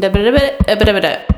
the 0.00 1.37